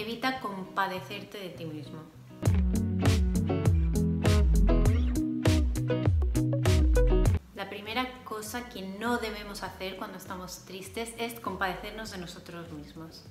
[0.00, 2.00] evita compadecerte de ti mismo.
[7.54, 13.26] La primera cosa que no debemos hacer cuando estamos tristes es compadecernos de nosotros mismos.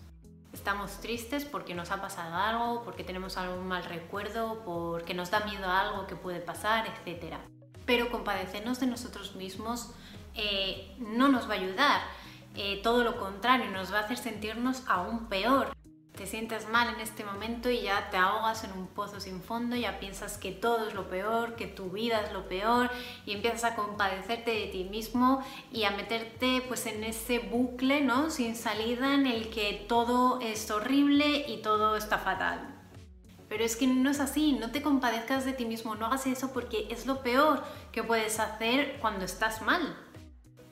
[0.54, 5.40] Estamos tristes porque nos ha pasado algo, porque tenemos algún mal recuerdo, porque nos da
[5.42, 7.38] miedo a algo que puede pasar, etc.
[7.86, 9.92] Pero compadecernos de nosotros mismos
[10.36, 12.02] eh, no nos va a ayudar.
[12.56, 15.79] Eh, todo lo contrario, nos va a hacer sentirnos aún peor
[16.20, 19.78] te sientes mal en este momento y ya te ahogas en un pozo sin fondo,
[19.78, 22.92] ya piensas que todo es lo peor, que tu vida es lo peor
[23.26, 28.32] y empiezas a compadecerte de ti mismo y a meterte pues en ese bucle, ¿no?
[28.32, 32.68] Sin salida en el que todo es horrible y todo está fatal.
[33.48, 36.52] Pero es que no es así, no te compadezcas de ti mismo, no hagas eso
[36.52, 37.64] porque es lo peor
[37.94, 39.96] que puedes hacer cuando estás mal.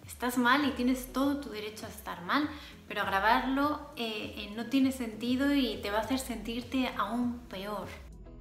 [0.07, 2.49] Estás mal y tienes todo tu derecho a estar mal,
[2.87, 7.87] pero agravarlo eh, eh, no tiene sentido y te va a hacer sentirte aún peor.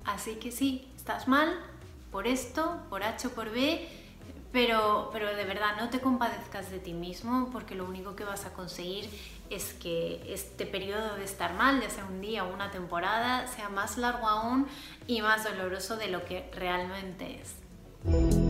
[0.05, 1.53] Así que sí, estás mal
[2.13, 3.89] por esto, por H o por B,
[4.53, 8.47] pero, pero de verdad no te compadezcas de ti mismo porque lo único que vas
[8.47, 9.11] a conseguir
[9.51, 13.69] es que este periodo de estar mal, ya sea un día o una temporada, sea
[13.69, 14.67] más largo aún
[15.09, 18.46] y más doloroso de lo que realmente es.